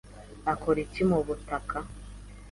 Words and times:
akora 0.53 0.77
iki 0.85 1.01
mubutaka? 1.09 1.77